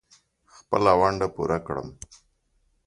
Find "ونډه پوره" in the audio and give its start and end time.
0.99-1.59